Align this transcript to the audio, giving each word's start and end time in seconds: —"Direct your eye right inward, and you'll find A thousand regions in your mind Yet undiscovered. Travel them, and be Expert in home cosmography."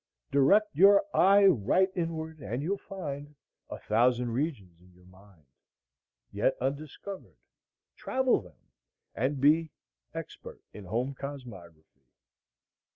—"Direct 0.31 0.73
your 0.75 1.03
eye 1.13 1.45
right 1.45 1.89
inward, 1.95 2.39
and 2.39 2.63
you'll 2.63 2.79
find 2.79 3.35
A 3.69 3.77
thousand 3.77 4.31
regions 4.31 4.81
in 4.81 4.91
your 4.93 5.05
mind 5.05 5.45
Yet 6.31 6.57
undiscovered. 6.59 7.37
Travel 7.97 8.41
them, 8.41 8.57
and 9.13 9.39
be 9.39 9.69
Expert 10.15 10.59
in 10.73 10.85
home 10.85 11.13
cosmography." 11.13 12.01